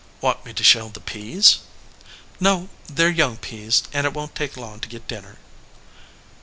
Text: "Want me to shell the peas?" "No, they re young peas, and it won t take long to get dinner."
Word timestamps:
"Want 0.19 0.43
me 0.45 0.53
to 0.53 0.63
shell 0.63 0.89
the 0.89 0.99
peas?" 0.99 1.59
"No, 2.39 2.69
they 2.87 3.05
re 3.05 3.11
young 3.11 3.37
peas, 3.37 3.83
and 3.93 4.07
it 4.07 4.15
won 4.15 4.29
t 4.29 4.33
take 4.33 4.57
long 4.57 4.79
to 4.79 4.89
get 4.89 5.07
dinner." 5.07 5.37